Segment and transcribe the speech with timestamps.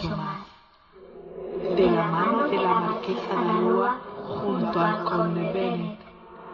[0.00, 6.00] De la mano de la marquesa de Alúa junto al conde Bennett,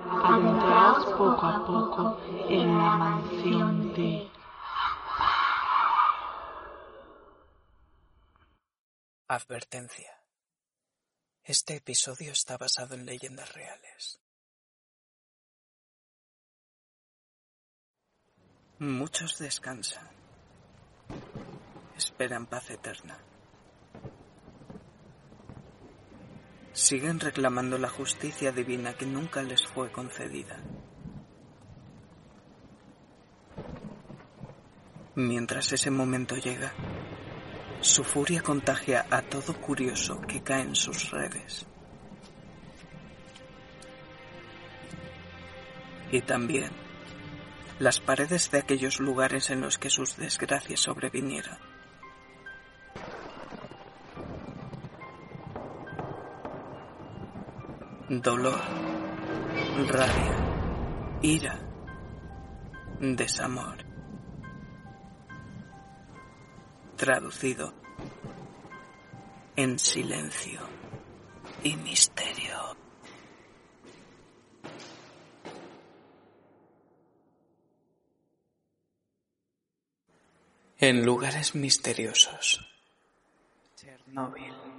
[0.09, 4.31] adentraos poco a poco en la mansión de...
[9.29, 10.23] Advertencia.
[11.43, 14.21] Este episodio está basado en leyendas reales.
[18.79, 20.09] Muchos descansan.
[21.97, 23.19] Esperan paz eterna.
[26.75, 30.61] Siguen reclamando la justicia divina que nunca les fue concedida.
[35.15, 36.73] Mientras ese momento llega,
[37.81, 41.65] su furia contagia a todo curioso que cae en sus redes.
[46.11, 46.73] Y también
[47.79, 51.57] las paredes de aquellos lugares en los que sus desgracias sobrevinieron.
[58.23, 58.61] Dolor,
[59.89, 60.37] rabia,
[61.23, 61.59] ira,
[63.01, 63.79] desamor.
[66.97, 67.75] Traducido
[69.57, 70.61] en silencio
[71.63, 72.77] y misterio.
[80.79, 82.61] En lugares misteriosos.
[83.75, 84.74] Chernóbil.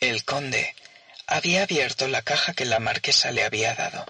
[0.00, 0.74] El conde
[1.26, 4.06] había abierto la caja que la marquesa le había dado.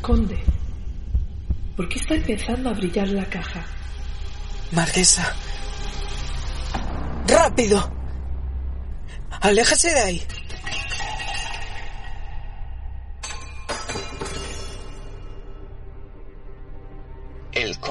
[0.00, 0.42] Conde,
[1.76, 3.62] ¿por qué está empezando a brillar la caja?
[4.70, 5.36] Marquesa.
[7.26, 7.92] ¡Rápido!
[9.42, 10.26] ¡Aléjese de ahí!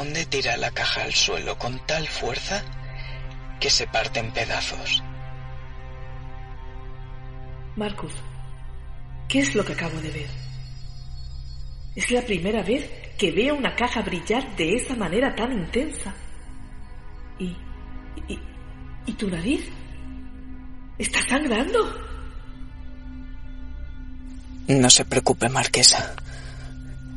[0.02, 2.64] Conde tira la caja al suelo con tal fuerza
[3.60, 5.04] que se parte en pedazos.
[7.76, 8.12] Marcus,
[9.28, 10.30] ¿qué es lo que acabo de ver?
[11.96, 16.12] Es la primera vez que veo una caja brillar de esa manera tan intensa.
[17.38, 17.56] ¿Y,
[18.28, 18.40] y,
[19.06, 19.70] y tu nariz?
[20.98, 21.78] ¿Está sangrando?
[24.68, 26.16] No se preocupe, Marquesa.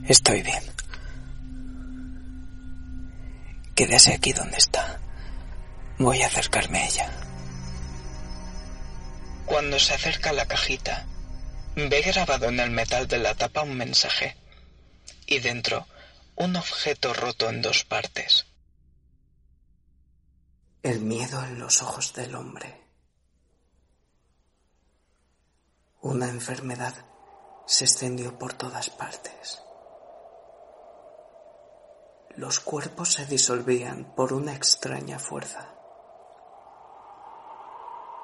[0.07, 0.74] Estoy bien.
[3.75, 5.01] Quédese aquí donde está.
[5.99, 7.11] Voy a acercarme a ella.
[9.47, 11.07] Cuando se acerca a la cajita,
[11.75, 14.37] ve grabado en el metal de la tapa un mensaje
[15.27, 15.87] y dentro
[16.37, 18.47] un objeto roto en dos partes.
[20.83, 22.81] El miedo en los ojos del hombre.
[26.01, 26.95] Una enfermedad
[27.67, 29.63] se extendió por todas partes.
[32.37, 35.69] Los cuerpos se disolvían por una extraña fuerza.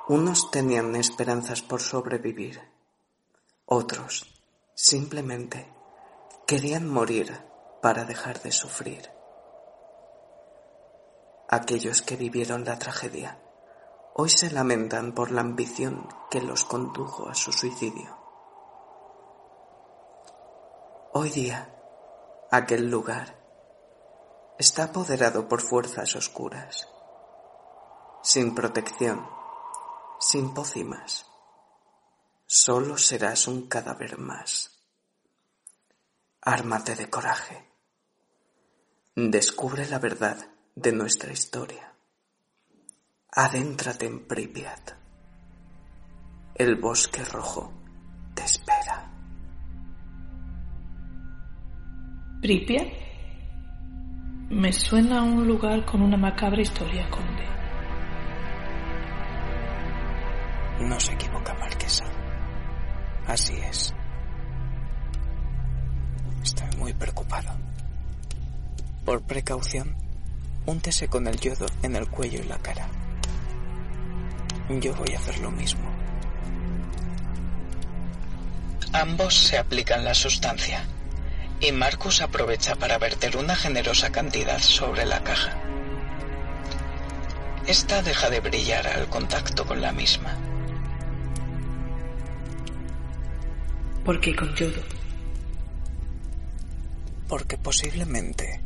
[0.09, 2.61] Unos tenían esperanzas por sobrevivir,
[3.67, 4.43] otros
[4.75, 5.73] simplemente
[6.45, 7.41] querían morir
[7.81, 9.09] para dejar de sufrir.
[11.49, 13.39] Aquellos que vivieron la tragedia
[14.15, 18.19] hoy se lamentan por la ambición que los condujo a su suicidio.
[21.13, 21.75] Hoy día,
[22.51, 23.40] aquel lugar
[24.61, 26.87] está apoderado por fuerzas oscuras,
[28.23, 29.27] sin protección,
[30.19, 31.25] sin pócimas.
[32.45, 34.83] Solo serás un cadáver más.
[36.43, 37.71] Ármate de coraje.
[39.17, 40.37] Descubre la verdad
[40.75, 41.95] de nuestra historia.
[43.33, 44.91] Adéntrate en Pripyat.
[46.55, 47.73] El bosque rojo
[48.35, 49.11] te espera.
[52.43, 53.10] ¿Pripyat?
[54.51, 57.45] Me suena a un lugar con una macabra historia, conde.
[60.81, 62.05] No se equivoca, Marquesa.
[63.29, 63.95] Así es.
[66.43, 67.57] Estoy muy preocupado.
[69.05, 69.95] Por precaución,
[70.67, 72.89] úntese con el yodo en el cuello y la cara.
[74.69, 75.89] Yo voy a hacer lo mismo.
[78.93, 80.85] Ambos se aplican la sustancia
[81.61, 85.55] y Marcus aprovecha para verter una generosa cantidad sobre la caja.
[87.67, 90.37] Esta deja de brillar al contacto con la misma.
[94.05, 94.83] ¿Por qué con yodo?
[97.29, 98.63] Porque posiblemente,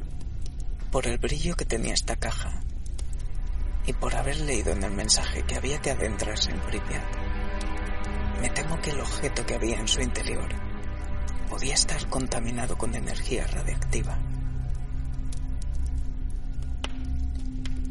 [0.92, 2.62] por el brillo que tenía esta caja
[3.86, 7.02] y por haber leído en el mensaje que había que adentrarse en Pripyat,
[8.40, 10.63] me temo que el objeto que había en su interior
[11.44, 14.18] podía estar contaminado con energía radiactiva.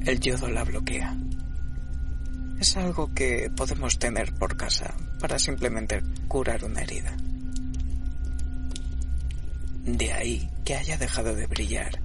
[0.06, 1.16] El yodo la bloquea.
[2.60, 7.16] Es algo que podemos tener por casa para simplemente curar una herida.
[9.86, 12.00] De ahí que haya dejado de brillar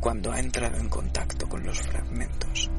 [0.00, 2.70] cuando ha entrado en contacto con los fragmentos.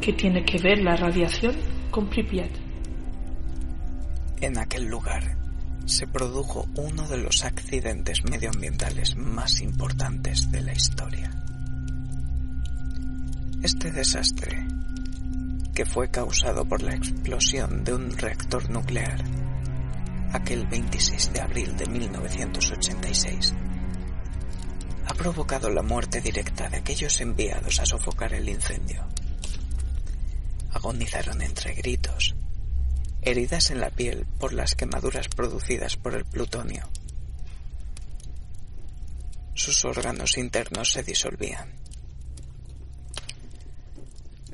[0.00, 1.56] ¿Qué tiene que ver la radiación
[1.90, 2.50] con Pripyat?
[4.40, 5.39] En aquel lugar
[5.90, 11.30] se produjo uno de los accidentes medioambientales más importantes de la historia.
[13.62, 14.66] Este desastre,
[15.74, 19.22] que fue causado por la explosión de un reactor nuclear
[20.32, 23.54] aquel 26 de abril de 1986,
[25.06, 29.04] ha provocado la muerte directa de aquellos enviados a sofocar el incendio.
[30.70, 32.36] Agonizaron entre gritos,
[33.22, 36.88] heridas en la piel por las quemaduras producidas por el plutonio.
[39.54, 41.74] Sus órganos internos se disolvían.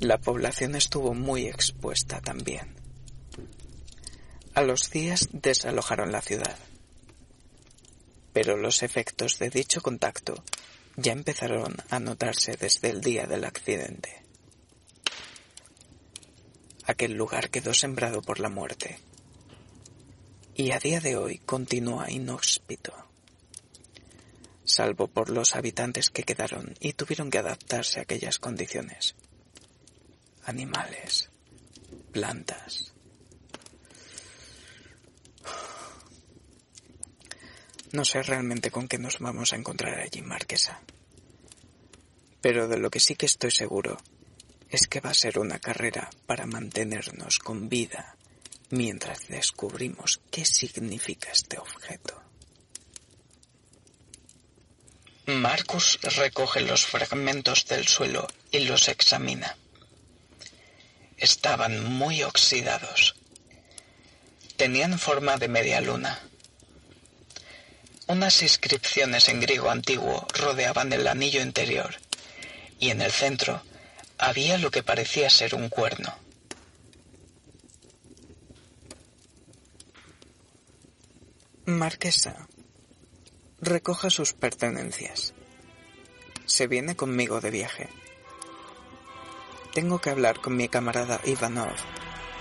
[0.01, 2.75] La población estuvo muy expuesta también.
[4.55, 6.57] A los días desalojaron la ciudad.
[8.33, 10.43] Pero los efectos de dicho contacto
[10.97, 14.26] ya empezaron a notarse desde el día del accidente.
[16.87, 18.99] Aquel lugar quedó sembrado por la muerte
[20.55, 22.95] y a día de hoy continúa inhóspito,
[24.65, 29.17] salvo por los habitantes que quedaron y tuvieron que adaptarse a aquellas condiciones.
[30.45, 31.29] Animales,
[32.13, 32.95] plantas,
[37.93, 40.83] No sé realmente con qué nos vamos a encontrar allí, Marquesa.
[42.43, 43.97] Pero de lo que sí que estoy seguro
[44.71, 48.17] es que va a ser una carrera para mantenernos con vida
[48.71, 52.21] mientras descubrimos qué significa este objeto.
[55.27, 59.57] Marcus recoge los fragmentos del suelo y los examina.
[61.17, 63.17] Estaban muy oxidados.
[64.57, 66.21] Tenían forma de media luna
[68.09, 71.97] unas inscripciones en griego antiguo rodeaban el anillo interior,
[72.79, 73.63] y en el centro
[74.19, 76.15] había lo que parecía ser un cuerno.
[81.67, 82.47] Marquesa,
[83.61, 85.35] recoja sus pertenencias.
[86.47, 87.89] Se viene conmigo de viaje.
[89.75, 91.75] Tengo que hablar con mi camarada Ivanov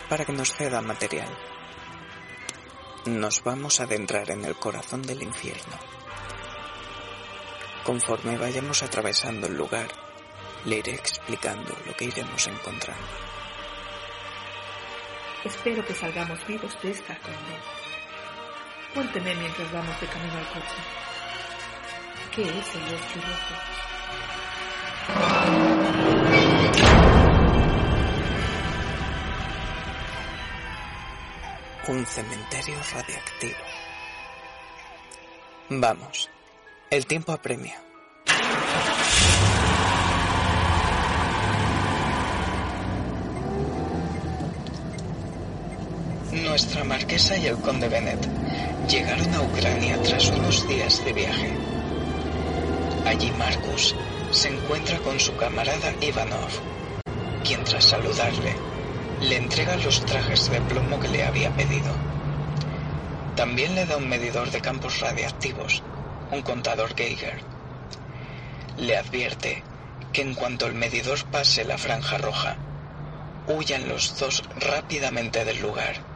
[0.09, 1.27] para que nos ceda material.
[3.05, 5.77] Nos vamos a adentrar en el corazón del infierno.
[7.83, 10.04] Conforme vayamos atravesando el lugar,
[10.65, 13.07] le iré explicando lo que iremos encontrando.
[15.43, 17.63] Espero que salgamos vivos de esta condena.
[18.93, 20.81] Cuénteme mientras vamos de camino al coche.
[22.33, 23.19] ¿Qué es el bosque
[31.87, 33.59] Un cementerio radiactivo.
[35.69, 36.31] Vamos,
[36.89, 37.84] el tiempo apremia.
[46.55, 48.29] Nuestra marquesa y el conde Bennett
[48.89, 51.51] llegaron a Ucrania tras unos días de viaje.
[53.05, 53.93] Allí Marcus
[54.31, 56.47] se encuentra con su camarada Ivanov,
[57.43, 58.55] quien tras saludarle
[59.19, 61.91] le entrega los trajes de plomo que le había pedido.
[63.35, 65.83] También le da un medidor de campos radiactivos,
[66.31, 67.37] un contador Geiger.
[68.77, 69.61] Le advierte
[70.13, 72.55] que en cuanto el medidor pase la franja roja,
[73.49, 76.14] huyan los dos rápidamente del lugar,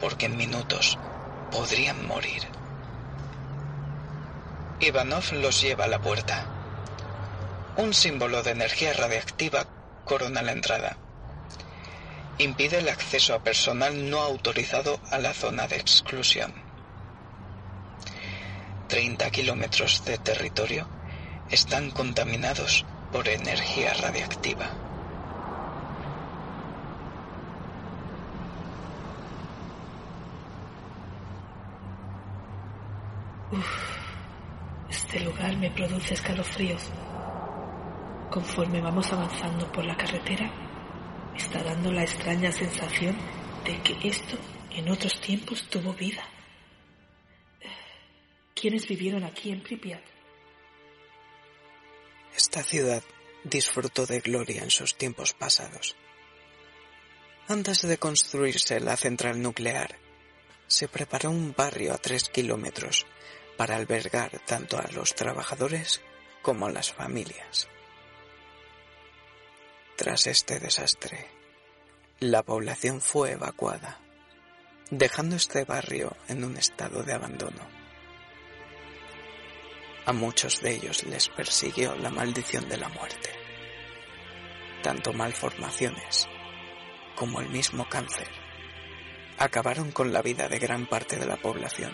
[0.00, 0.98] porque en minutos
[1.50, 2.42] podrían morir.
[4.80, 6.46] Ivanov los lleva a la puerta.
[7.76, 9.66] Un símbolo de energía radiactiva
[10.04, 10.96] corona la entrada
[12.38, 16.52] impide el acceso a personal no autorizado a la zona de exclusión.
[18.88, 20.88] 30 kilómetros de territorio
[21.50, 24.89] están contaminados por energía radiactiva.
[35.12, 36.82] Este lugar me produce escalofríos.
[38.30, 40.48] Conforme vamos avanzando por la carretera,
[41.36, 43.16] está dando la extraña sensación
[43.64, 44.38] de que esto
[44.70, 46.22] en otros tiempos tuvo vida.
[48.54, 50.04] ¿Quiénes vivieron aquí en Pripyat?
[52.36, 53.02] Esta ciudad
[53.42, 55.96] disfrutó de gloria en sus tiempos pasados.
[57.48, 59.98] Antes de construirse la central nuclear,
[60.68, 63.06] se preparó un barrio a tres kilómetros
[63.60, 66.00] para albergar tanto a los trabajadores
[66.40, 67.68] como a las familias.
[69.96, 71.28] Tras este desastre,
[72.20, 74.00] la población fue evacuada,
[74.90, 77.68] dejando este barrio en un estado de abandono.
[80.06, 83.28] A muchos de ellos les persiguió la maldición de la muerte.
[84.82, 86.30] Tanto malformaciones
[87.14, 88.28] como el mismo cáncer
[89.36, 91.92] acabaron con la vida de gran parte de la población.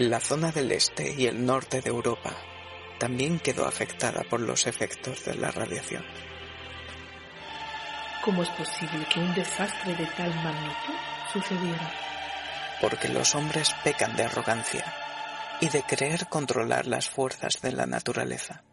[0.00, 2.34] La zona del este y el norte de Europa
[2.98, 6.02] también quedó afectada por los efectos de la radiación.
[8.24, 10.94] ¿Cómo es posible que un desastre de tal magnitud
[11.30, 11.92] sucediera?
[12.80, 14.90] Porque los hombres pecan de arrogancia
[15.60, 18.64] y de creer controlar las fuerzas de la naturaleza.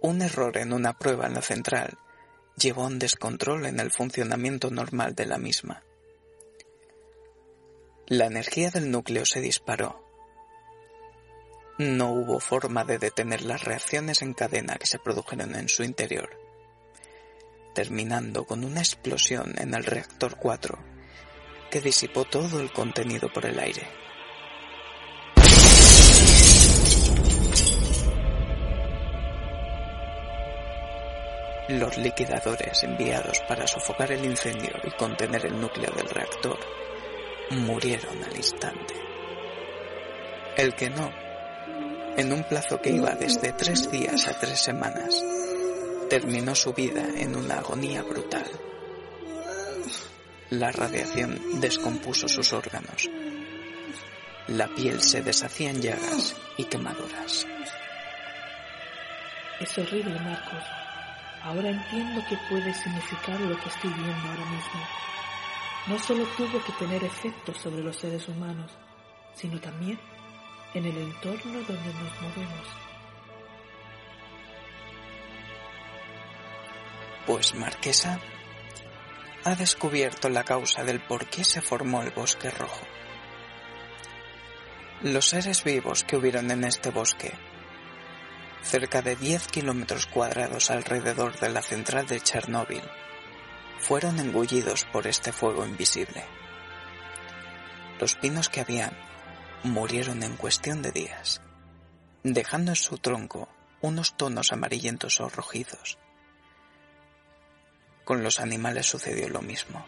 [0.00, 1.98] Un error en una prueba en la central
[2.56, 5.82] llevó a un descontrol en el funcionamiento normal de la misma.
[8.12, 10.04] La energía del núcleo se disparó.
[11.78, 16.28] No hubo forma de detener las reacciones en cadena que se produjeron en su interior,
[17.74, 20.78] terminando con una explosión en el reactor 4
[21.70, 23.88] que disipó todo el contenido por el aire.
[31.70, 36.58] Los liquidadores enviados para sofocar el incendio y contener el núcleo del reactor
[37.52, 38.94] murieron al instante.
[40.56, 41.10] El que no,
[42.16, 45.22] en un plazo que iba desde tres días a tres semanas,
[46.10, 48.50] terminó su vida en una agonía brutal.
[50.50, 53.08] La radiación descompuso sus órganos.
[54.48, 57.46] La piel se deshacía en llagas y quemaduras.
[59.60, 60.64] Es horrible, Marcos.
[61.42, 64.80] Ahora entiendo qué puede significar lo que estoy viendo ahora mismo.
[65.86, 68.70] No solo tuvo que tener efectos sobre los seres humanos,
[69.34, 69.98] sino también
[70.74, 72.66] en el entorno donde nos movemos.
[77.26, 78.20] Pues Marquesa
[79.44, 82.86] ha descubierto la causa del por qué se formó el bosque rojo.
[85.02, 87.32] Los seres vivos que hubieron en este bosque
[88.62, 92.82] cerca de 10 kilómetros cuadrados alrededor de la central de Chernóbil,
[93.82, 96.24] fueron engullidos por este fuego invisible.
[98.00, 98.96] Los pinos que habían
[99.62, 101.42] murieron en cuestión de días,
[102.22, 103.48] dejando en su tronco
[103.80, 105.98] unos tonos amarillentos o rojizos.
[108.04, 109.84] Con los animales sucedió lo mismo.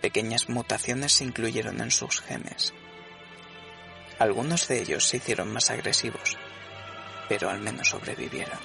[0.00, 2.74] Pequeñas mutaciones se incluyeron en sus genes.
[4.18, 6.36] Algunos de ellos se hicieron más agresivos
[7.28, 8.58] pero al menos sobrevivieron.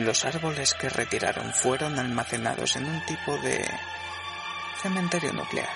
[0.00, 3.62] Los árboles que retiraron fueron almacenados en un tipo de
[4.80, 5.68] cementerio nuclear.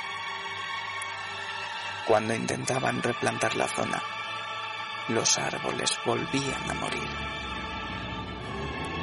[2.06, 4.02] Cuando intentaban replantar la zona,
[5.08, 7.08] los árboles volvían a morir.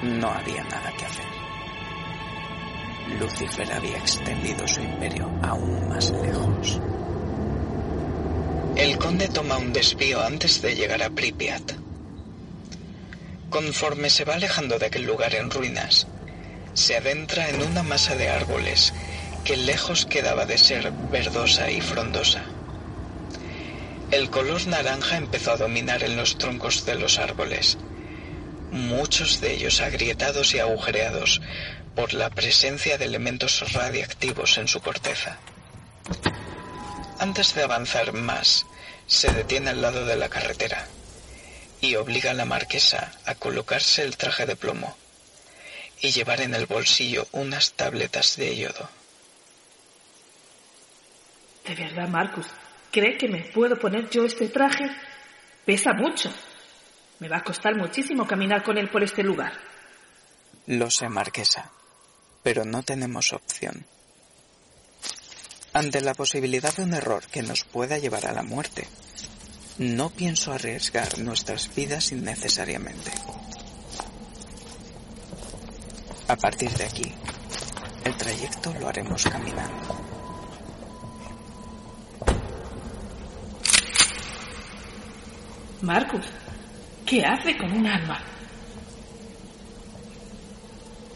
[0.02, 1.28] No había nada que hacer.
[3.20, 6.82] Lucifer había extendido su imperio aún más lejos.
[8.76, 11.81] El conde toma un desvío antes de llegar a Pripyat.
[13.52, 16.08] Conforme se va alejando de aquel lugar en ruinas,
[16.74, 18.94] se adentra en una masa de árboles
[19.44, 22.46] que lejos quedaba de ser verdosa y frondosa.
[24.10, 27.78] El color naranja empezó a dominar en los troncos de los árboles,
[28.72, 31.42] muchos de ellos agrietados y agujereados
[31.94, 35.40] por la presencia de elementos radiactivos en su corteza.
[37.20, 38.66] Antes de avanzar más,
[39.08, 40.88] se detiene al lado de la carretera
[41.82, 44.96] y obliga a la marquesa a colocarse el traje de plomo
[46.00, 48.90] y llevar en el bolsillo unas tabletas de yodo.
[51.66, 52.48] ¿De verdad, Marcus?
[52.92, 54.86] ¿Cree que me puedo poner yo este traje?
[55.66, 56.32] Pesa mucho.
[57.20, 59.54] Me va a costar muchísimo caminar con él por este lugar.
[60.68, 61.72] Lo sé, Marquesa,
[62.44, 63.86] pero no tenemos opción.
[65.74, 68.88] Ante la posibilidad de un error que nos pueda llevar a la muerte,
[69.82, 73.10] No pienso arriesgar nuestras vidas innecesariamente.
[76.28, 77.12] A partir de aquí,
[78.06, 79.96] el trayecto lo haremos caminando.
[85.82, 86.28] Marcus,
[87.04, 88.24] ¿qué hace con un arma?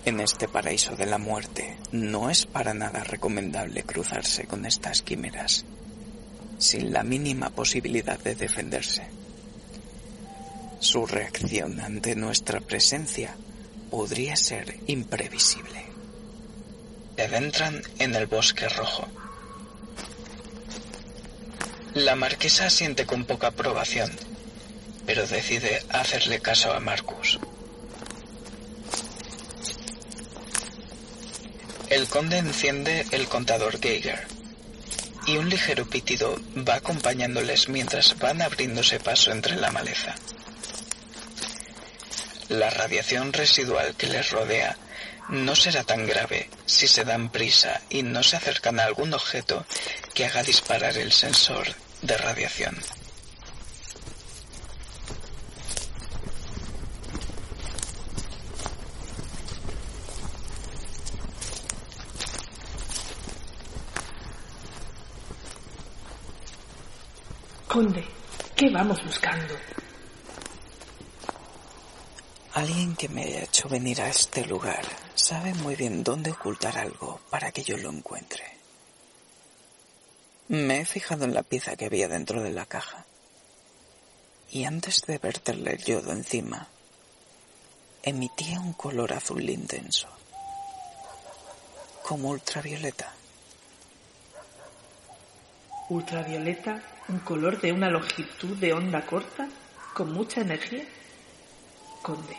[0.06, 5.66] En este paraíso de la muerte no es para nada recomendable cruzarse con estas quimeras
[6.58, 9.04] sin la mínima posibilidad de defenderse.
[10.80, 13.36] Su reacción ante nuestra presencia
[13.90, 15.86] podría ser imprevisible.
[17.18, 19.08] Adentran en el bosque rojo.
[21.94, 24.12] La marquesa siente con poca aprobación,
[25.06, 27.40] pero decide hacerle caso a Marcus.
[31.90, 34.35] El conde enciende el contador Geiger
[35.26, 40.16] y un ligero pitido va acompañándoles mientras van abriéndose paso entre la maleza.
[42.50, 44.78] La radiación residual que les rodea
[45.30, 49.66] no será tan grave si se dan prisa y no se acercan a algún objeto
[50.14, 51.68] que haga disparar el sensor
[52.02, 52.78] de radiación.
[67.76, 68.06] Conde,
[68.56, 69.54] ¿qué vamos buscando?
[72.54, 77.20] Alguien que me haya hecho venir a este lugar sabe muy bien dónde ocultar algo
[77.30, 78.46] para que yo lo encuentre.
[80.48, 83.04] Me he fijado en la pieza que había dentro de la caja.
[84.52, 86.70] Y antes de verterle el yodo encima,
[88.04, 90.08] emitía un color azul intenso,
[92.04, 93.12] como ultravioleta.
[95.90, 99.48] Ultravioleta, un color de una longitud de onda corta,
[99.94, 100.84] con mucha energía.
[102.02, 102.38] Conde.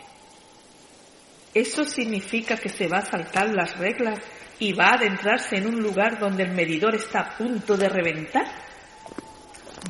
[1.53, 4.19] ¿Eso significa que se va a saltar las reglas
[4.59, 8.45] y va a adentrarse en un lugar donde el medidor está a punto de reventar?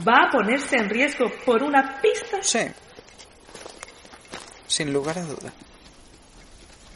[0.07, 2.37] ¿Va a ponerse en riesgo por una pista?
[2.41, 2.67] Sí.
[4.67, 5.51] Sin lugar a duda.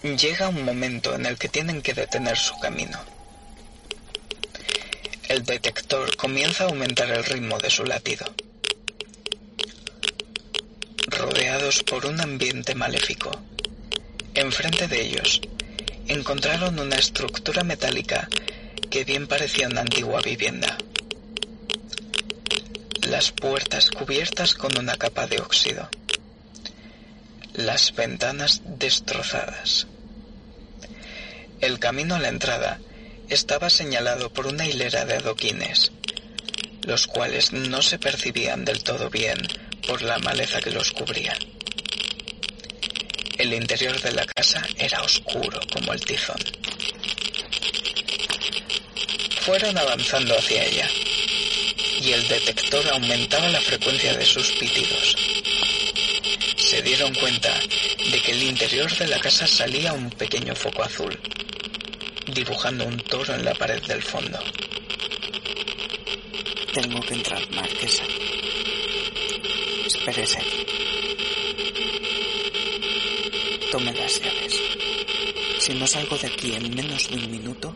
[0.03, 2.99] Llega un momento en el que tienen que detener su camino.
[5.31, 8.25] El detector comienza a aumentar el ritmo de su latido.
[11.07, 13.31] Rodeados por un ambiente maléfico,
[14.33, 15.39] enfrente de ellos
[16.09, 18.27] encontraron una estructura metálica
[18.89, 20.77] que bien parecía una antigua vivienda.
[23.07, 25.89] Las puertas cubiertas con una capa de óxido.
[27.53, 29.87] Las ventanas destrozadas.
[31.61, 32.81] El camino a la entrada
[33.31, 35.93] estaba señalado por una hilera de adoquines,
[36.83, 39.37] los cuales no se percibían del todo bien
[39.87, 41.33] por la maleza que los cubría.
[43.37, 46.39] El interior de la casa era oscuro como el tizón.
[49.39, 50.89] Fueron avanzando hacia ella
[52.01, 55.15] y el detector aumentaba la frecuencia de sus pitidos.
[56.57, 57.57] Se dieron cuenta
[58.11, 61.17] de que el interior de la casa salía un pequeño foco azul
[62.33, 64.39] dibujando un toro en la pared del fondo.
[66.73, 68.03] Tengo que entrar, Marquesa.
[69.85, 70.65] Espérese aquí.
[73.71, 74.61] Tome las llaves.
[75.59, 77.75] Si no salgo de aquí en menos de un minuto,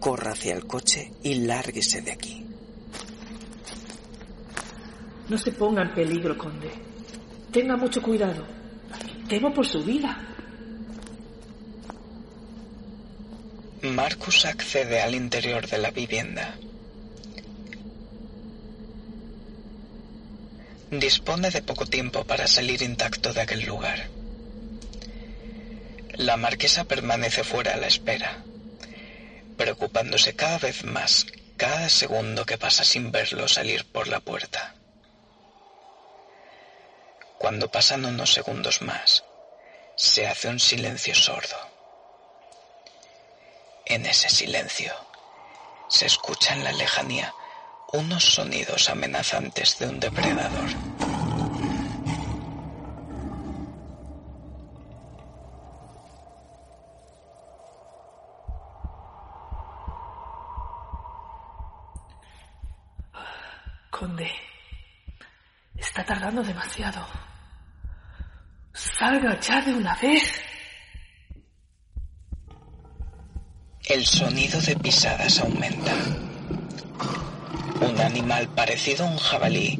[0.00, 2.44] corra hacia el coche y lárguese de aquí.
[5.28, 6.70] No se ponga en peligro, conde.
[7.50, 8.46] Tenga mucho cuidado.
[9.28, 10.23] Temo por su vida.
[13.94, 16.56] Marcus accede al interior de la vivienda.
[20.90, 24.08] Dispone de poco tiempo para salir intacto de aquel lugar.
[26.14, 28.42] La marquesa permanece fuera a la espera,
[29.56, 31.26] preocupándose cada vez más
[31.56, 34.74] cada segundo que pasa sin verlo salir por la puerta.
[37.38, 39.22] Cuando pasan unos segundos más,
[39.94, 41.73] se hace un silencio sordo.
[43.86, 44.92] En ese silencio
[45.88, 47.34] se escucha en la lejanía
[47.92, 50.70] unos sonidos amenazantes de un depredador.
[63.90, 64.32] Conde,
[65.76, 67.06] está tardando demasiado.
[68.72, 70.53] Salga ya de una vez.
[73.86, 75.92] El sonido de pisadas aumenta.
[77.82, 79.78] Un animal parecido a un jabalí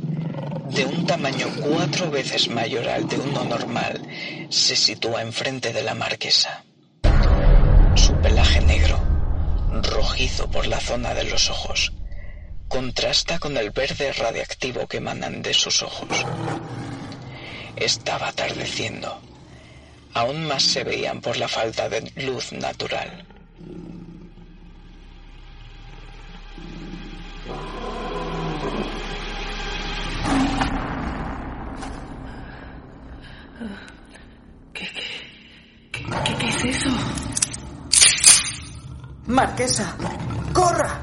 [0.69, 4.03] de un tamaño cuatro veces mayor al de uno normal,
[4.51, 6.65] se sitúa enfrente de la marquesa.
[7.95, 9.01] Su pelaje negro,
[9.83, 11.93] rojizo por la zona de los ojos,
[12.69, 16.27] contrasta con el verde radiactivo que emanan de sus ojos.
[17.77, 19.19] Estaba atardeciendo.
[20.13, 23.25] Aún más se veían por la falta de luz natural.
[34.73, 34.89] ¿Qué,
[35.93, 36.91] qué, qué, qué es eso?
[39.35, 39.97] Marquesa,
[40.53, 41.01] corra.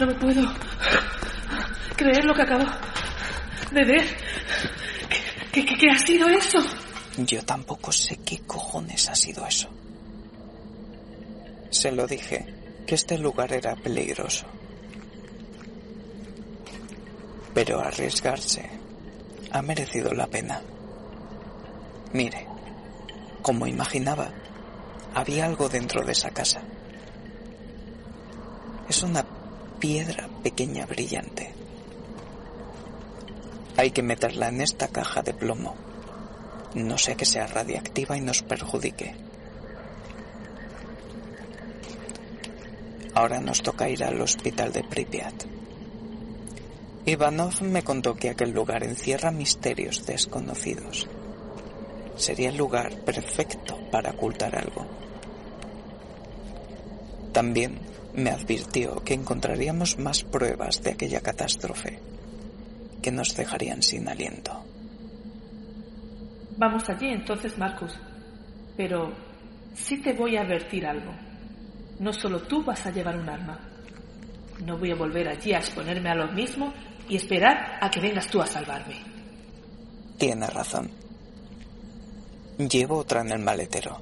[0.00, 0.40] No me puedo
[1.96, 2.64] creer lo que acabo
[3.72, 4.16] de ver.
[5.52, 6.60] ¿Qué, qué, qué ha sido eso?
[7.18, 9.68] Yo tampoco sé qué cojones ha sido eso.
[11.70, 12.46] Se lo dije,
[12.86, 14.46] que este lugar era peligroso.
[17.52, 18.70] Pero arriesgarse
[19.50, 20.62] ha merecido la pena.
[22.12, 22.46] Mire,
[23.42, 24.30] como imaginaba,
[25.14, 26.62] había algo dentro de esa casa.
[28.88, 29.24] Es una
[29.78, 31.52] piedra pequeña brillante.
[33.76, 35.74] Hay que meterla en esta caja de plomo.
[36.74, 39.27] No sea que sea radiactiva y nos perjudique.
[43.18, 45.42] Ahora nos toca ir al hospital de Pripyat.
[47.04, 51.08] Ivanov me contó que aquel lugar encierra misterios desconocidos.
[52.14, 54.86] Sería el lugar perfecto para ocultar algo.
[57.32, 57.80] También
[58.14, 61.98] me advirtió que encontraríamos más pruebas de aquella catástrofe
[63.02, 64.62] que nos dejarían sin aliento.
[66.56, 67.98] Vamos allí entonces, Marcus.
[68.76, 69.12] Pero
[69.74, 71.27] sí te voy a advertir algo.
[72.00, 73.58] No solo tú vas a llevar un arma.
[74.64, 76.72] No voy a volver allí a exponerme a lo mismo
[77.08, 78.96] y esperar a que vengas tú a salvarme.
[80.16, 80.90] Tiene razón.
[82.58, 84.00] Llevo otra en el maletero.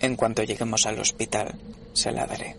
[0.00, 1.54] En cuanto lleguemos al hospital,
[1.92, 2.56] se la daré.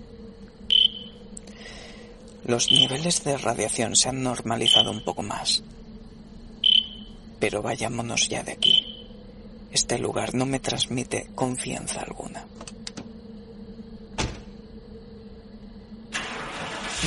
[2.45, 5.63] Los niveles de radiación se han normalizado un poco más.
[7.39, 8.86] Pero vayámonos ya de aquí.
[9.71, 12.45] Este lugar no me transmite confianza alguna.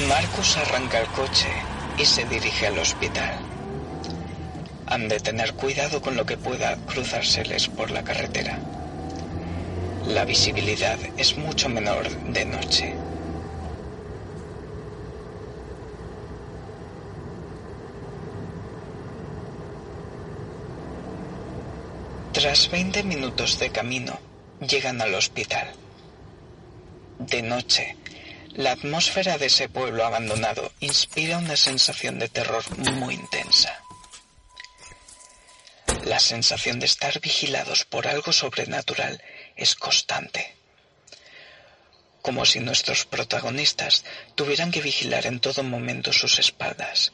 [0.06, 1.48] Marcus arranca el coche
[1.98, 3.38] y se dirige al hospital.
[4.86, 8.58] Han de tener cuidado con lo que pueda cruzárseles por la carretera.
[10.06, 12.94] La visibilidad es mucho menor de noche.
[22.32, 24.16] Tras 20 minutos de camino,
[24.60, 25.72] llegan al hospital.
[27.18, 27.96] De noche,
[28.58, 33.84] la atmósfera de ese pueblo abandonado inspira una sensación de terror muy intensa.
[36.02, 39.22] La sensación de estar vigilados por algo sobrenatural
[39.54, 40.56] es constante.
[42.20, 47.12] Como si nuestros protagonistas tuvieran que vigilar en todo momento sus espaldas.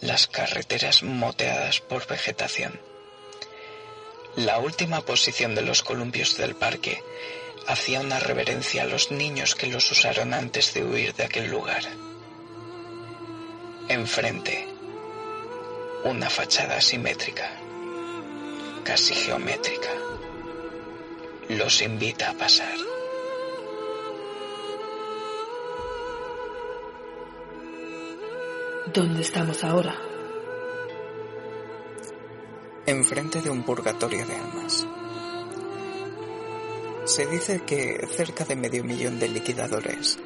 [0.00, 2.80] Las carreteras moteadas por vegetación.
[4.34, 7.00] La última posición de los columpios del parque
[7.66, 11.82] hacía una reverencia a los niños que los usaron antes de huir de aquel lugar.
[13.88, 14.68] Enfrente,
[16.04, 17.50] una fachada simétrica,
[18.84, 19.90] casi geométrica.
[21.48, 22.74] Los invita a pasar.
[28.92, 29.94] ¿Dónde estamos ahora?
[32.86, 34.86] Enfrente de un purgatorio de almas.
[37.06, 40.18] Se dice que cerca de medio millón de liquidadores,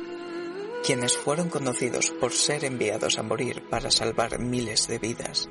[0.82, 5.50] quienes fueron conocidos por ser enviados a morir para salvar miles de vidas,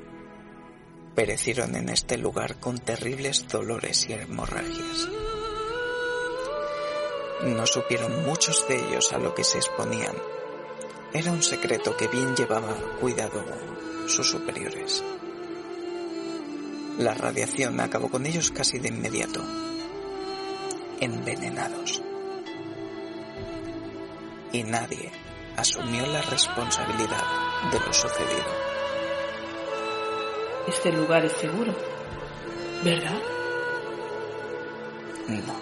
[1.14, 5.08] perecieron en este lugar con terribles dolores y hemorragias.
[7.44, 10.16] No supieron muchos de ellos a lo que se exponían.
[11.12, 13.44] Era un secreto que bien llevaba cuidado
[14.08, 15.04] sus superiores.
[16.98, 19.40] La radiación acabó con ellos casi de inmediato,
[21.00, 22.02] envenenados.
[24.52, 25.10] Y nadie
[25.56, 27.24] asumió la responsabilidad
[27.72, 28.70] de lo sucedido.
[30.68, 31.74] Este lugar es seguro,
[32.84, 33.20] ¿verdad?
[35.28, 35.54] No.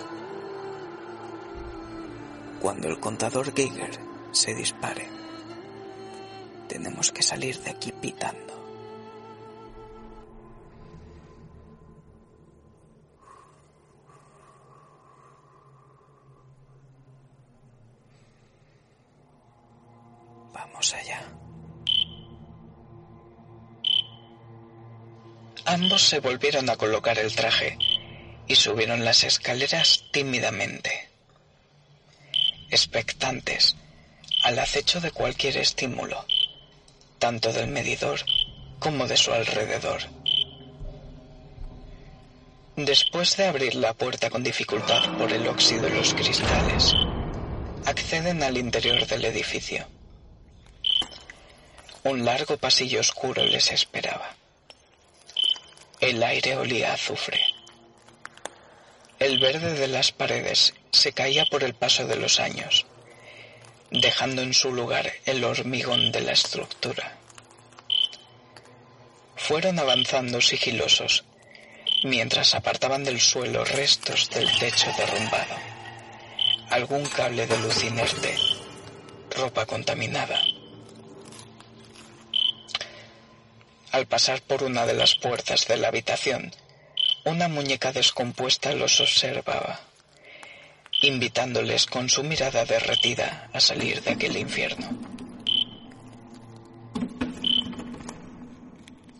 [2.61, 3.99] Cuando el contador Geiger
[4.33, 5.19] se dispare,
[6.69, 8.58] Tenemos que salir de aquí pitando.
[25.71, 27.77] Ambos se volvieron a colocar el traje
[28.47, 31.11] y subieron las escaleras tímidamente,
[32.71, 33.77] expectantes,
[34.45, 36.25] al acecho de cualquier estímulo,
[37.19, 38.21] tanto del medidor
[38.79, 40.01] como de su alrededor.
[42.77, 46.95] Después de abrir la puerta con dificultad por el óxido de los cristales,
[47.85, 49.87] acceden al interior del edificio.
[52.05, 54.35] Un largo pasillo oscuro les esperaba.
[56.01, 57.41] El aire olía a azufre.
[59.19, 62.87] El verde de las paredes se caía por el paso de los años,
[63.91, 67.17] dejando en su lugar el hormigón de la estructura.
[69.35, 71.25] Fueron avanzando sigilosos,
[72.05, 75.57] mientras apartaban del suelo restos del techo derrumbado,
[76.71, 78.37] algún cable de luz inerte,
[79.31, 80.41] ropa contaminada.
[83.91, 86.53] Al pasar por una de las puertas de la habitación,
[87.25, 89.81] una muñeca descompuesta los observaba,
[91.01, 94.91] invitándoles con su mirada derretida a salir de aquel infierno.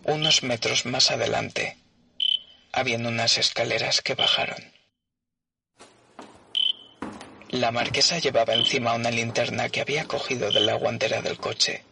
[0.05, 1.79] Unos metros más adelante,
[2.73, 4.73] habían unas escaleras que bajaron.
[7.49, 11.88] La marquesa llevaba encima una linterna que había cogido de la guantera del coche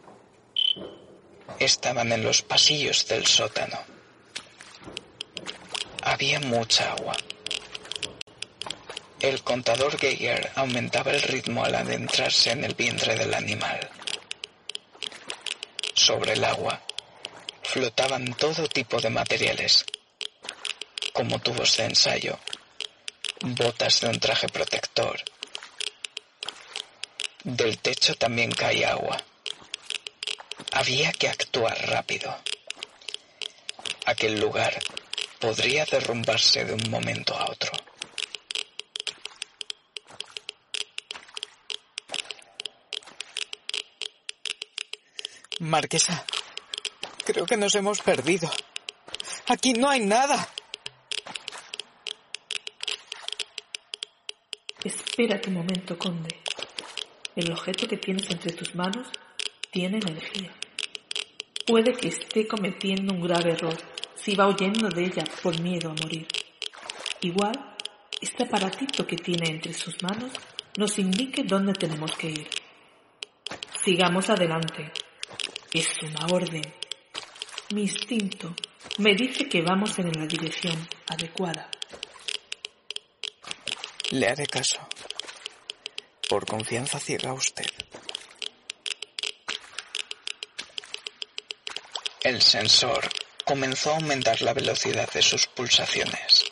[1.58, 3.78] estaban en los pasillos del sótano.
[6.02, 7.16] Había mucha agua.
[9.20, 13.90] El contador Geiger aumentaba el ritmo al adentrarse en el vientre del animal.
[15.94, 16.80] Sobre el agua
[17.62, 19.84] flotaban todo tipo de materiales,
[21.12, 22.38] como tubos de ensayo,
[23.40, 25.20] botas de un traje protector.
[27.42, 29.22] Del techo también caía agua.
[30.78, 32.36] Había que actuar rápido.
[34.04, 34.74] Aquel lugar
[35.40, 37.72] podría derrumbarse de un momento a otro.
[45.60, 46.26] Marquesa,
[47.24, 48.52] creo que nos hemos perdido.
[49.46, 50.46] Aquí no hay nada.
[54.84, 56.38] Espérate un momento, conde.
[57.34, 59.08] El objeto que tienes entre tus manos
[59.70, 60.52] tiene energía.
[61.66, 63.76] Puede que esté cometiendo un grave error
[64.14, 66.28] si va huyendo de ella por miedo a morir.
[67.22, 67.76] Igual,
[68.20, 70.30] este aparatito que tiene entre sus manos
[70.76, 72.48] nos indique dónde tenemos que ir.
[73.84, 74.92] Sigamos adelante.
[75.72, 76.62] Es una orden.
[77.74, 78.54] Mi instinto
[78.98, 81.68] me dice que vamos en la dirección adecuada.
[84.12, 84.78] Le haré caso.
[86.28, 87.66] Por confianza ciega a usted.
[92.26, 93.08] El sensor
[93.44, 96.44] comenzó a aumentar la velocidad de sus pulsaciones.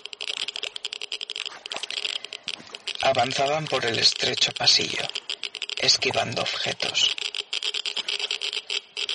[3.03, 5.03] Avanzaban por el estrecho pasillo,
[5.79, 7.17] esquivando objetos.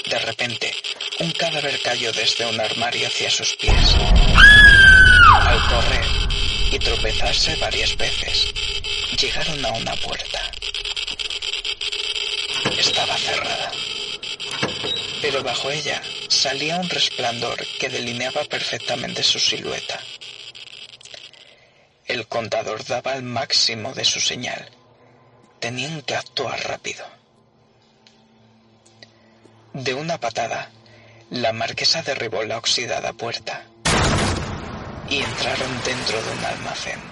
[0.09, 0.75] De repente,
[1.19, 3.95] un cadáver cayó desde un armario hacia sus pies.
[5.35, 6.05] Al correr
[6.73, 8.53] y tropezarse varias veces,
[9.17, 10.51] llegaron a una puerta.
[12.77, 13.71] Estaba cerrada.
[15.21, 16.01] Pero bajo ella
[16.39, 19.99] salía un resplandor que delineaba perfectamente su silueta.
[22.05, 24.69] El contador daba el máximo de su señal.
[25.59, 27.05] Tenían que actuar rápido.
[29.73, 30.71] De una patada,
[31.29, 33.65] la marquesa derribó la oxidada puerta
[35.09, 37.08] y entraron dentro de un almacén.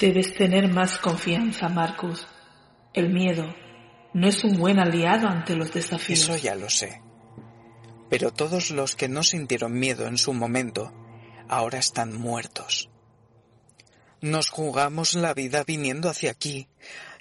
[0.00, 2.26] Debes tener más confianza, Marcus.
[2.94, 3.54] El miedo
[4.14, 6.20] no es un buen aliado ante los desafíos.
[6.20, 7.02] Eso ya lo sé.
[8.08, 10.90] Pero todos los que no sintieron miedo en su momento,
[11.48, 12.88] ahora están muertos.
[14.22, 16.66] Nos jugamos la vida viniendo hacia aquí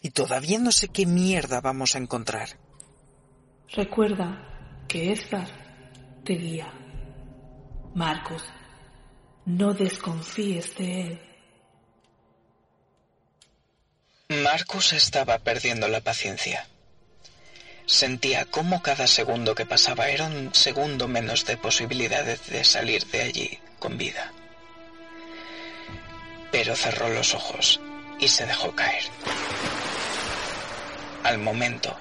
[0.02, 2.58] y todavía no sé qué mierda vamos a encontrar.
[3.74, 5.50] Recuerda que Edgar
[6.24, 6.72] te guía.
[7.94, 8.44] Marcus,
[9.46, 11.29] no desconfíes de él.
[14.32, 16.68] Marcus estaba perdiendo la paciencia.
[17.88, 23.24] Sentía cómo cada segundo que pasaba era un segundo menos de posibilidades de salir de
[23.24, 24.32] allí con vida.
[26.52, 27.80] pero cerró los ojos
[28.20, 29.04] y se dejó caer.
[31.24, 31.98] Al momento,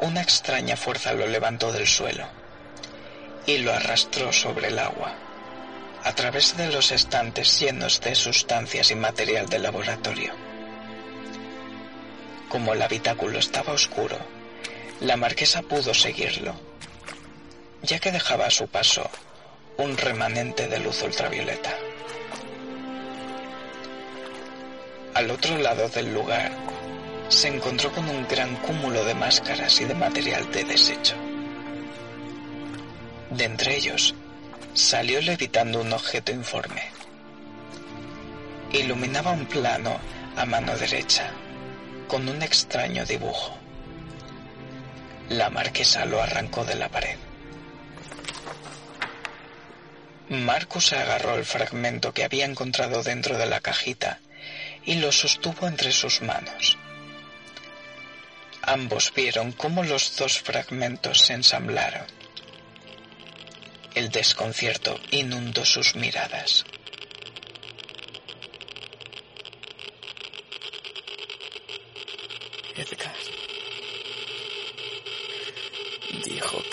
[0.00, 2.26] una extraña fuerza lo levantó del suelo
[3.46, 5.14] y lo arrastró sobre el agua,
[6.02, 10.43] a través de los estantes llenos de sustancias y material de laboratorio.
[12.54, 14.16] Como el habitáculo estaba oscuro,
[15.00, 16.54] la marquesa pudo seguirlo,
[17.82, 19.10] ya que dejaba a su paso
[19.76, 21.76] un remanente de luz ultravioleta.
[25.14, 26.52] Al otro lado del lugar,
[27.28, 31.16] se encontró con un gran cúmulo de máscaras y de material de desecho.
[33.30, 34.14] De entre ellos,
[34.74, 36.84] salió levitando un objeto informe.
[38.72, 39.98] Iluminaba un plano
[40.36, 41.32] a mano derecha,
[42.08, 43.56] con un extraño dibujo.
[45.28, 47.16] La marquesa lo arrancó de la pared.
[50.28, 54.20] Marcus agarró el fragmento que había encontrado dentro de la cajita
[54.84, 56.78] y lo sostuvo entre sus manos.
[58.62, 62.06] Ambos vieron cómo los dos fragmentos se ensamblaron.
[63.94, 66.64] El desconcierto inundó sus miradas.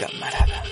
[0.02, 0.64] Camarada.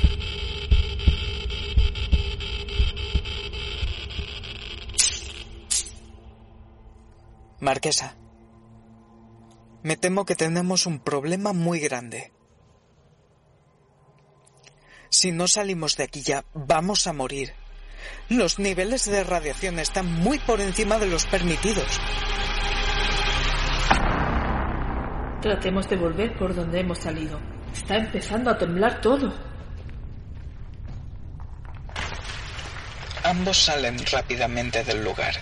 [7.60, 8.16] Marquesa,
[9.84, 12.32] me temo que tenemos un problema muy grande.
[15.10, 17.54] Si no salimos de aquí ya, vamos a morir.
[18.30, 22.00] Los niveles de radiación están muy por encima de los permitidos.
[25.42, 27.59] Tratemos de volver por donde hemos salido.
[27.90, 29.34] Está empezando a temblar todo.
[33.24, 35.34] Ambos salen rápidamente del lugar.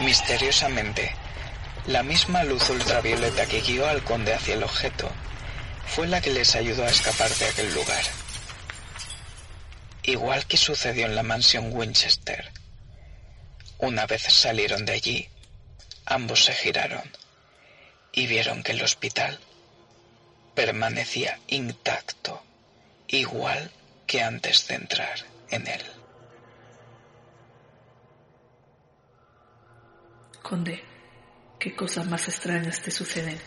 [0.00, 1.14] Misteriosamente,
[1.88, 5.10] la misma luz ultravioleta que guió al conde hacia el objeto
[5.84, 8.02] fue la que les ayudó a escapar de aquel lugar.
[10.04, 12.50] Igual que sucedió en la mansión Winchester.
[13.76, 15.28] Una vez salieron de allí,
[16.06, 17.02] ambos se giraron
[18.10, 19.38] y vieron que el hospital
[20.60, 22.42] permanecía intacto,
[23.08, 23.70] igual
[24.06, 25.18] que antes de entrar
[25.48, 25.80] en él.
[30.42, 30.84] Conde,
[31.58, 33.38] qué cosas más extrañas te suceden.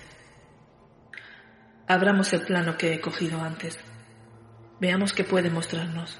[1.88, 3.78] Abramos el plano que he cogido antes.
[4.80, 6.18] Veamos qué puede mostrarnos.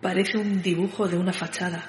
[0.00, 1.84] Parece un dibujo de una fachada.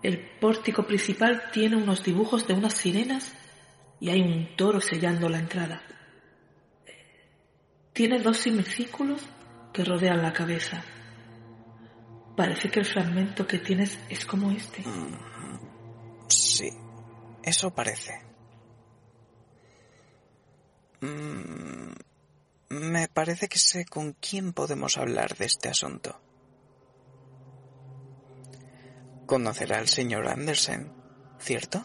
[0.00, 3.34] El pórtico principal tiene unos dibujos de unas sirenas
[4.00, 5.82] y hay un toro sellando la entrada.
[7.92, 9.22] Tiene dos semicírculos
[9.72, 10.82] que rodean la cabeza.
[12.36, 14.82] Parece que el fragmento que tienes es como este.
[16.26, 16.70] Sí,
[17.42, 18.20] eso parece.
[21.00, 21.92] Mm,
[22.70, 26.20] me parece que sé con quién podemos hablar de este asunto.
[29.26, 30.92] Conocerá al señor Andersen,
[31.38, 31.84] ¿cierto?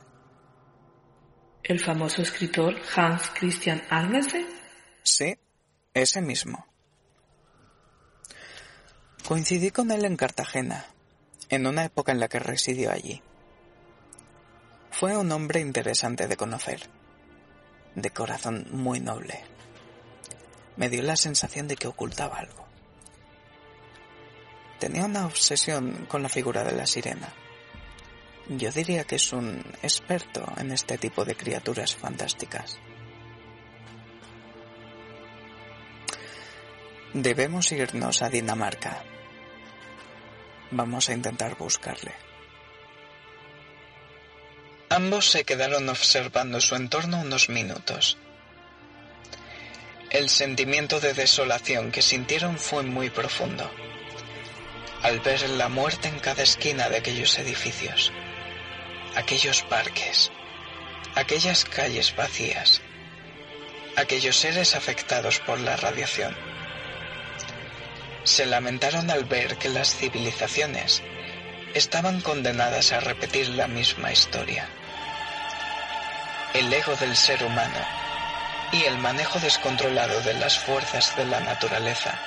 [1.69, 4.43] ¿El famoso escritor Hans Christian Andersen?
[5.03, 5.37] Sí,
[5.93, 6.65] ese mismo.
[9.27, 10.87] Coincidí con él en Cartagena,
[11.47, 13.21] en una época en la que residió allí.
[14.89, 16.89] Fue un hombre interesante de conocer,
[17.93, 19.39] de corazón muy noble.
[20.75, 22.65] Me dio la sensación de que ocultaba algo.
[24.79, 27.31] Tenía una obsesión con la figura de la sirena.
[28.49, 32.79] Yo diría que es un experto en este tipo de criaturas fantásticas.
[37.13, 39.03] Debemos irnos a Dinamarca.
[40.71, 42.13] Vamos a intentar buscarle.
[44.89, 48.17] Ambos se quedaron observando su entorno unos minutos.
[50.09, 53.69] El sentimiento de desolación que sintieron fue muy profundo
[55.01, 58.11] al ver la muerte en cada esquina de aquellos edificios,
[59.15, 60.31] aquellos parques,
[61.15, 62.81] aquellas calles vacías,
[63.95, 66.35] aquellos seres afectados por la radiación.
[68.23, 71.01] Se lamentaron al ver que las civilizaciones
[71.73, 74.67] estaban condenadas a repetir la misma historia.
[76.53, 77.79] El ego del ser humano
[78.71, 82.19] y el manejo descontrolado de las fuerzas de la naturaleza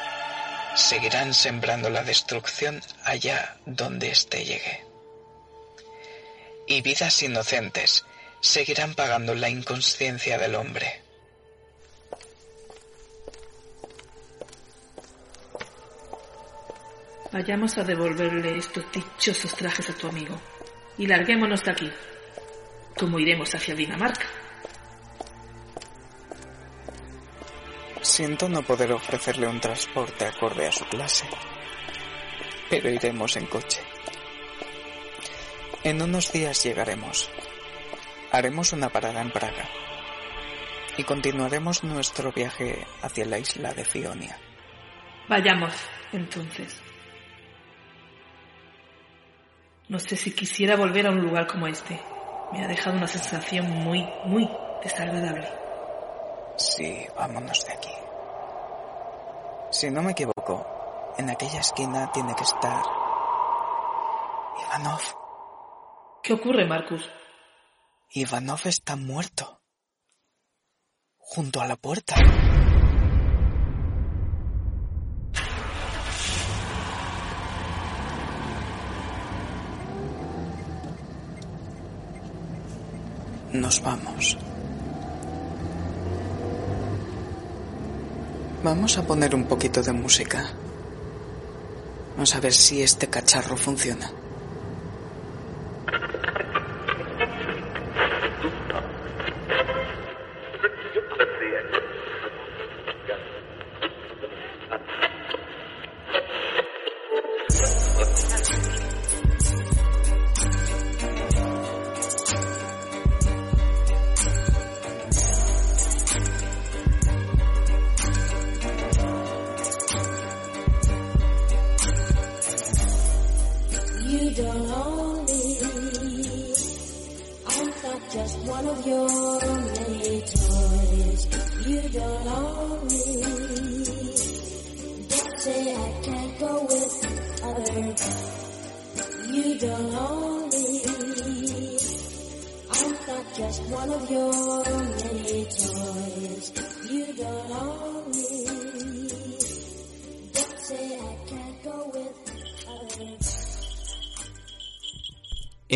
[0.74, 4.91] seguirán sembrando la destrucción allá donde éste llegue.
[6.66, 8.04] Y vidas inocentes
[8.40, 11.02] seguirán pagando la inconsciencia del hombre.
[17.32, 20.38] Vayamos a devolverle estos dichosos trajes a tu amigo
[20.98, 21.90] y larguémonos de aquí,
[22.98, 24.26] como iremos hacia Dinamarca.
[28.02, 31.24] Siento no poder ofrecerle un transporte acorde a su clase,
[32.68, 33.80] pero iremos en coche.
[35.85, 37.28] En unos días llegaremos.
[38.30, 39.68] Haremos una parada en Praga
[40.97, 44.39] y continuaremos nuestro viaje hacia la isla de Fionia.
[45.28, 45.74] Vayamos,
[46.12, 46.80] entonces.
[49.89, 52.01] No sé si quisiera volver a un lugar como este.
[52.53, 54.49] Me ha dejado una sensación muy, muy
[54.85, 55.49] desagradable.
[56.59, 57.93] Sí, vámonos de aquí.
[59.72, 60.64] Si no me equivoco,
[61.18, 62.85] en aquella esquina tiene que estar
[64.64, 65.21] Ivanov.
[66.22, 67.10] ¿Qué ocurre, Marcus?
[68.12, 69.60] Ivanov está muerto.
[71.18, 72.14] Junto a la puerta.
[83.52, 84.38] Nos vamos.
[88.62, 90.52] Vamos a poner un poquito de música.
[92.12, 94.21] Vamos a ver si este cacharro funciona.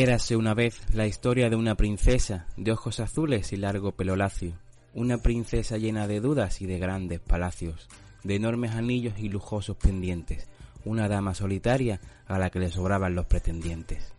[0.06, 4.52] Érase una vez la historia de una princesa de ojos azules y largo pelo lacio,
[4.94, 7.88] una princesa llena de dudas y de grandes palacios,
[8.22, 10.46] de enormes anillos y lujosos pendientes,
[10.84, 11.98] una dama solitaria
[12.28, 14.14] a la que le sobraban los pretendientes.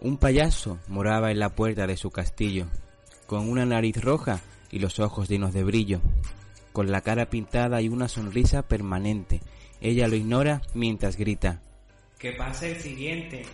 [0.00, 2.66] Un payaso moraba en la puerta de su castillo,
[3.26, 4.40] con una nariz roja
[4.70, 6.02] y los ojos llenos de brillo,
[6.74, 9.40] con la cara pintada y una sonrisa permanente.
[9.80, 11.62] Ella lo ignora mientras grita,
[12.18, 13.44] Que pase el siguiente.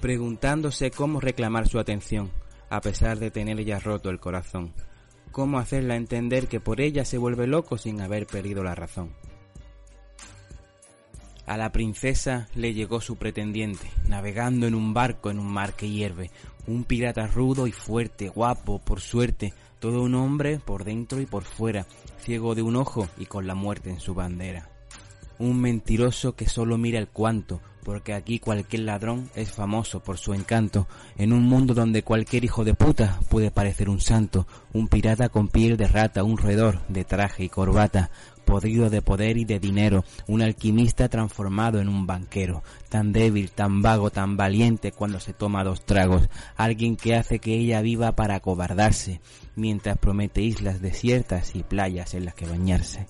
[0.00, 2.30] preguntándose cómo reclamar su atención,
[2.68, 4.72] a pesar de tener ya roto el corazón.
[5.32, 9.14] Cómo hacerla entender que por ella se vuelve loco sin haber perdido la razón.
[11.46, 15.90] A la princesa le llegó su pretendiente, navegando en un barco en un mar que
[15.90, 16.30] hierve,
[16.66, 21.44] un pirata rudo y fuerte, guapo, por suerte, todo un hombre por dentro y por
[21.44, 21.86] fuera,
[22.18, 24.73] ciego de un ojo y con la muerte en su bandera.
[25.38, 30.32] Un mentiroso que solo mira el cuanto, porque aquí cualquier ladrón es famoso por su
[30.32, 35.28] encanto, en un mundo donde cualquier hijo de puta puede parecer un santo, un pirata
[35.28, 38.10] con piel de rata, un roedor de traje y corbata,
[38.44, 43.82] podrido de poder y de dinero, un alquimista transformado en un banquero, tan débil, tan
[43.82, 48.36] vago, tan valiente cuando se toma dos tragos, alguien que hace que ella viva para
[48.36, 49.20] acobardarse,
[49.56, 53.06] mientras promete islas desiertas y playas en las que bañarse.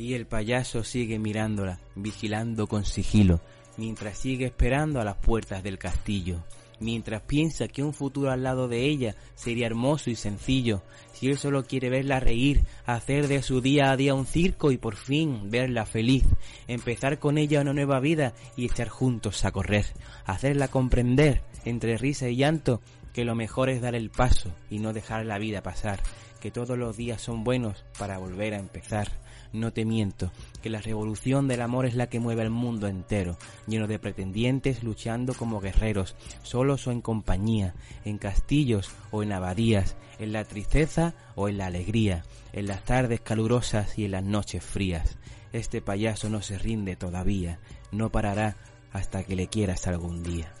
[0.00, 3.42] Y el payaso sigue mirándola, vigilando con sigilo,
[3.76, 6.42] mientras sigue esperando a las puertas del castillo,
[6.78, 10.80] mientras piensa que un futuro al lado de ella sería hermoso y sencillo,
[11.12, 14.78] si él solo quiere verla reír, hacer de su día a día un circo y
[14.78, 16.24] por fin verla feliz,
[16.66, 19.84] empezar con ella una nueva vida y echar juntos a correr,
[20.24, 22.80] hacerla comprender, entre risa y llanto,
[23.12, 26.00] que lo mejor es dar el paso y no dejar la vida pasar,
[26.40, 29.10] que todos los días son buenos para volver a empezar.
[29.52, 30.30] No te miento,
[30.62, 33.36] que la revolución del amor es la que mueve al mundo entero,
[33.66, 37.74] lleno de pretendientes luchando como guerreros, solos o en compañía,
[38.04, 43.20] en castillos o en abadías, en la tristeza o en la alegría, en las tardes
[43.20, 45.18] calurosas y en las noches frías.
[45.52, 47.58] Este payaso no se rinde todavía,
[47.90, 48.56] no parará
[48.92, 50.52] hasta que le quieras algún día.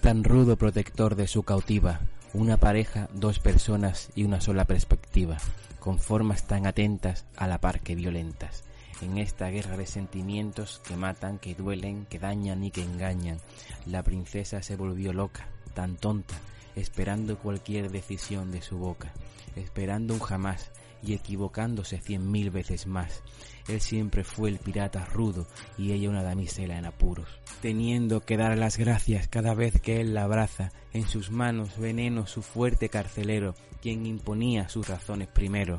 [0.00, 2.00] Tan rudo protector de su cautiva,
[2.34, 5.38] una pareja, dos personas y una sola perspectiva,
[5.80, 8.64] con formas tan atentas a la par que violentas.
[9.00, 13.38] En esta guerra de sentimientos que matan, que duelen, que dañan y que engañan,
[13.86, 16.34] la princesa se volvió loca, tan tonta,
[16.76, 19.12] esperando cualquier decisión de su boca,
[19.56, 20.70] esperando un jamás
[21.02, 23.22] y equivocándose cien mil veces más.
[23.68, 25.46] Él siempre fue el pirata rudo
[25.76, 27.28] y ella una damisela en apuros,
[27.60, 32.26] teniendo que dar las gracias cada vez que él la abraza, en sus manos veneno
[32.26, 35.76] su fuerte carcelero, quien imponía sus razones primero.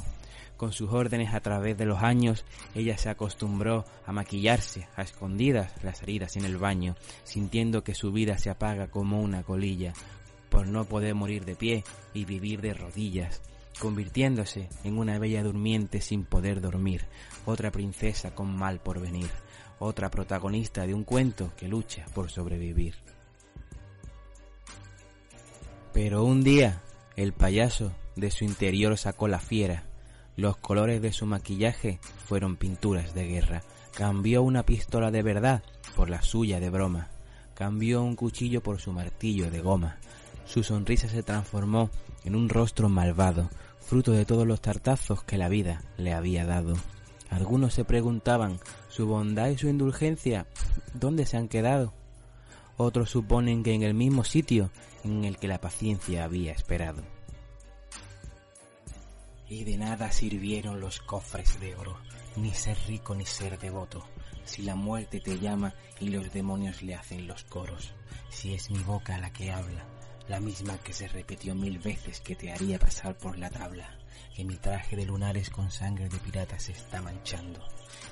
[0.56, 2.46] Con sus órdenes a través de los años,
[2.76, 8.12] ella se acostumbró a maquillarse a escondidas las heridas en el baño, sintiendo que su
[8.12, 9.94] vida se apaga como una colilla,
[10.50, 13.42] por no poder morir de pie y vivir de rodillas
[13.80, 17.06] convirtiéndose en una bella durmiente sin poder dormir,
[17.46, 19.30] otra princesa con mal por venir,
[19.80, 22.96] otra protagonista de un cuento que lucha por sobrevivir.
[25.94, 26.82] Pero un día,
[27.16, 29.84] el payaso de su interior sacó la fiera,
[30.36, 33.64] los colores de su maquillaje fueron pinturas de guerra,
[33.94, 35.64] cambió una pistola de verdad
[35.96, 37.10] por la suya de broma,
[37.54, 39.98] cambió un cuchillo por su martillo de goma,
[40.50, 41.92] su sonrisa se transformó
[42.24, 46.74] en un rostro malvado, fruto de todos los tartazos que la vida le había dado.
[47.30, 50.48] Algunos se preguntaban, ¿su bondad y su indulgencia
[50.96, 51.94] dónde se han quedado?
[52.78, 54.72] Otros suponen que en el mismo sitio
[55.04, 57.04] en el que la paciencia había esperado.
[59.48, 61.96] Y de nada sirvieron los cofres de oro,
[62.38, 64.04] ni ser rico ni ser devoto,
[64.46, 67.94] si la muerte te llama y los demonios le hacen los coros,
[68.30, 69.86] si es mi boca la que habla,
[70.30, 73.90] la misma que se repitió mil veces que te haría pasar por la tabla,
[74.36, 77.60] que mi traje de lunares con sangre de pirata se está manchando,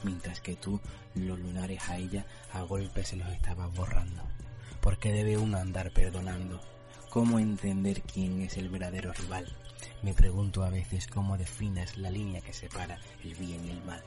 [0.03, 0.81] mientras que tú
[1.13, 4.23] los lunares a ella a golpes se los estabas borrando.
[4.81, 6.59] Porque debe uno andar perdonando.
[7.11, 9.55] ¿Cómo entender quién es el verdadero rival?
[10.01, 14.03] Me pregunto a veces cómo definas la línea que separa el bien y el mal.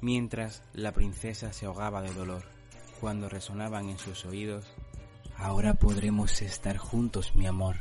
[0.00, 2.57] Mientras la princesa se ahogaba de dolor,
[3.00, 4.64] cuando resonaban en sus oídos.
[5.36, 7.76] Ahora podremos estar juntos, mi amor.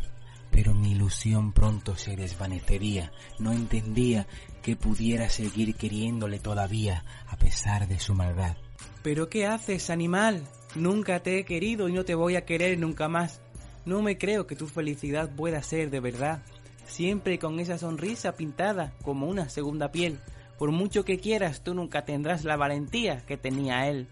[0.51, 3.11] Pero mi ilusión pronto se desvanecería.
[3.39, 4.27] No entendía
[4.61, 8.55] que pudiera seguir queriéndole todavía, a pesar de su maldad.
[9.03, 10.43] ¿Pero qué haces, animal?
[10.75, 13.41] Nunca te he querido y no te voy a querer nunca más.
[13.85, 16.43] No me creo que tu felicidad pueda ser de verdad.
[16.85, 20.19] Siempre con esa sonrisa pintada como una segunda piel.
[20.57, 24.07] Por mucho que quieras, tú nunca tendrás la valentía que tenía él.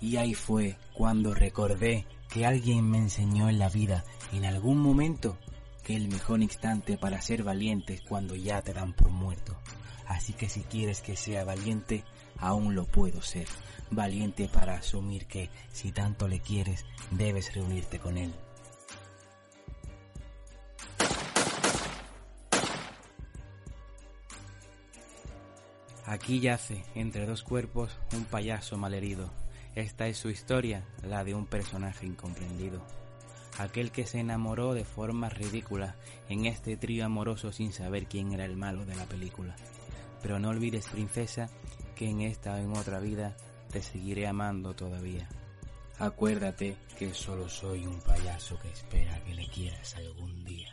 [0.00, 5.36] Y ahí fue cuando recordé que alguien me enseñó en la vida, en algún momento,
[5.82, 9.56] que el mejor instante para ser valiente es cuando ya te dan por muerto.
[10.06, 12.04] Así que si quieres que sea valiente,
[12.38, 13.46] aún lo puedo ser.
[13.90, 18.32] Valiente para asumir que, si tanto le quieres, debes reunirte con él.
[26.06, 29.30] Aquí yace, entre dos cuerpos, un payaso malherido,
[29.74, 32.82] esta es su historia, la de un personaje incomprendido.
[33.58, 35.96] Aquel que se enamoró de forma ridícula
[36.28, 39.54] en este trío amoroso sin saber quién era el malo de la película.
[40.22, 41.50] Pero no olvides, princesa,
[41.94, 43.36] que en esta o en otra vida
[43.70, 45.28] te seguiré amando todavía.
[45.98, 50.72] Acuérdate que solo soy un payaso que espera que le quieras algún día.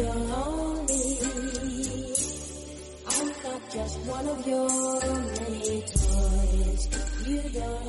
[0.00, 1.18] You don't own me.
[3.06, 4.70] I'm not just one of your
[5.02, 6.88] many toys.
[7.26, 7.88] You don't